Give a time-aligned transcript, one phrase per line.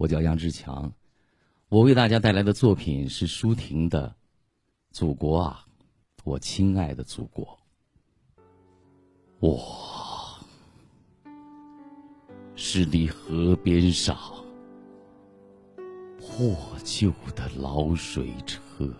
[0.00, 0.90] 我叫杨志强，
[1.68, 4.08] 我为大家带来的作品是舒婷的
[4.90, 5.66] 《祖国啊，
[6.24, 7.44] 我亲爱的祖国》。
[9.40, 9.62] 我
[12.54, 14.16] 是你河边上
[16.18, 18.90] 破旧的老水车，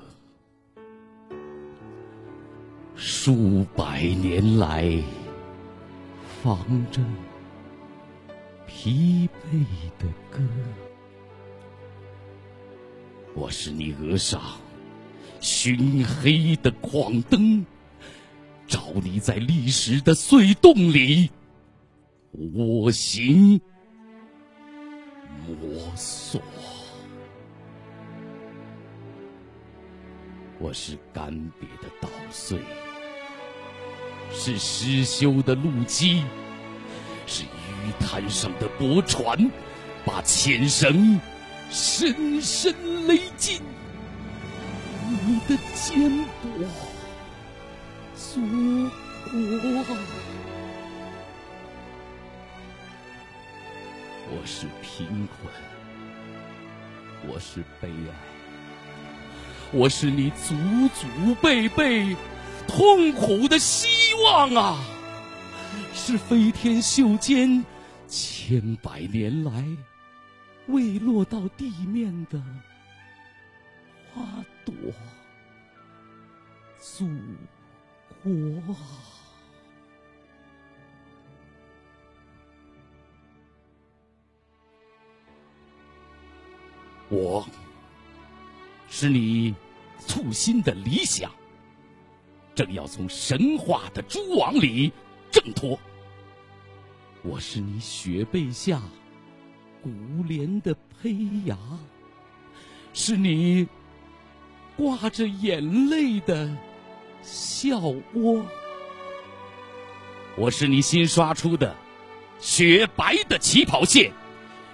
[2.94, 5.02] 数百年来
[6.42, 6.58] 放
[6.90, 7.02] 着
[8.66, 9.64] 疲惫
[9.98, 10.42] 的歌。
[13.34, 14.40] 我是你额上
[15.40, 17.64] 熏黑的矿灯。
[18.66, 21.28] 照你在历史的隧洞里
[22.30, 23.60] 我行
[25.44, 26.40] 摸索，
[30.60, 32.60] 我是干瘪的稻穗，
[34.32, 36.22] 是失修的路基，
[37.26, 37.48] 是鱼
[37.98, 39.50] 滩上的驳船，
[40.04, 41.20] 把纤绳
[41.70, 42.74] 深深
[43.06, 43.60] 勒进
[45.08, 46.24] 你的肩膊。
[48.16, 48.40] 祖
[49.30, 49.96] 国，
[54.28, 55.52] 我是贫困，
[57.26, 58.14] 我是悲哀，
[59.72, 60.54] 我是你祖
[60.88, 62.16] 祖辈辈
[62.66, 63.86] 痛苦的希
[64.24, 64.76] 望啊！
[65.94, 67.64] 是飞天袖间
[68.08, 69.64] 千百年来
[70.66, 72.42] 未落到地面的
[74.12, 74.74] 花朵，
[76.80, 77.08] 祖。
[78.22, 78.62] 国，
[87.08, 87.48] 我
[88.90, 89.54] 是你
[90.06, 91.32] 簇新的理想，
[92.54, 94.92] 正要从神话的蛛网里
[95.30, 95.80] 挣脱。
[97.22, 98.82] 我是你雪被下
[99.82, 99.90] 古
[100.26, 101.14] 莲的胚
[101.44, 101.56] 芽，
[102.92, 103.66] 是你
[104.76, 106.50] 挂着眼泪的。
[107.22, 107.78] 笑
[108.14, 108.42] 窝，
[110.36, 111.76] 我是你新刷出的
[112.38, 114.10] 雪白的起跑线，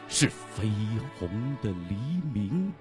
[0.09, 0.71] 是绯
[1.19, 1.29] 红
[1.61, 1.97] 的黎
[2.33, 2.73] 明，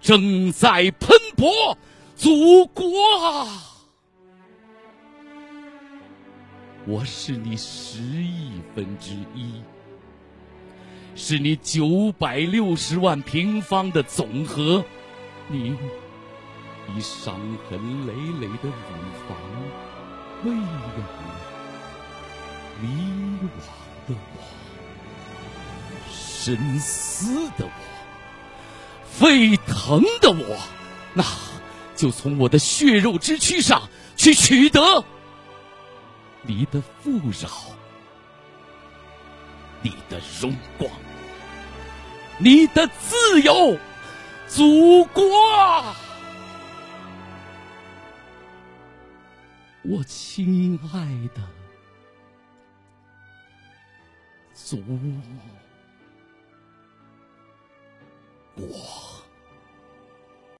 [0.00, 1.78] 正在喷薄，
[2.16, 2.84] 祖国
[3.20, 3.62] 啊！
[6.84, 9.62] 我是你十亿分之一，
[11.14, 14.84] 是你九百六十万平方的总和，
[15.48, 15.76] 你。
[16.94, 18.72] 以伤痕累累的乳
[19.26, 19.34] 房
[20.44, 20.60] 喂养
[22.82, 22.86] 迷
[23.40, 23.56] 惘
[24.06, 24.36] 的我，
[26.12, 27.70] 深思的我，
[29.10, 30.58] 沸腾的我，
[31.14, 31.24] 那
[31.96, 35.02] 就从我的血肉之躯上去取得
[36.42, 37.48] 你的富饶，
[39.84, 40.90] 你的荣光，
[42.38, 43.78] 你的自由，
[44.48, 45.22] 祖国。
[49.82, 51.42] 我亲爱的
[54.54, 54.78] 祖
[58.56, 59.03] 国。